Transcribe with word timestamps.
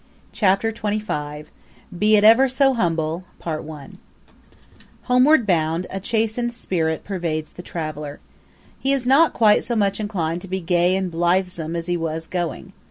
Chapter 0.31 0.71
XXV 0.71 1.45
Be 1.95 2.15
it 2.15 2.23
Ever 2.23 2.49
so 2.49 2.73
Humble 2.73 3.23
Homeward 5.03 5.45
bound, 5.45 5.85
a 5.91 5.99
chastened 5.99 6.53
spirit 6.53 7.03
pervades 7.03 7.51
the 7.51 7.61
traveler. 7.61 8.19
He 8.79 8.93
is 8.93 9.05
not 9.05 9.33
quite 9.33 9.63
so 9.63 9.75
much 9.75 9.99
inclined 9.99 10.41
to 10.41 10.47
be 10.47 10.59
gay 10.59 10.95
and 10.95 11.11
blithesome 11.11 11.75
as 11.75 11.85
he 11.85 11.97
was 11.97 12.25
going. 12.25 12.73